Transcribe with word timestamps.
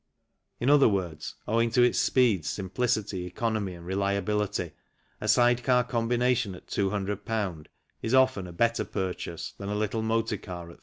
In 0.59 0.71
other 0.71 0.89
words, 0.89 1.35
owing 1.47 1.69
to 1.69 1.83
its 1.83 1.99
speed, 1.99 2.43
simplicity, 2.43 3.27
economy, 3.27 3.75
and 3.75 3.85
reliability, 3.85 4.71
a 5.21 5.27
side 5.27 5.61
car 5.61 5.83
combination 5.83 6.55
at 6.55 6.65
200 6.65 7.69
is 8.01 8.15
often 8.15 8.47
a 8.47 8.51
better 8.51 8.83
purchase 8.83 9.51
than 9.59 9.69
a 9.69 9.75
little 9.75 10.01
motor 10.01 10.37
car 10.37 10.71
at 10.71 10.79
300. 10.79 10.79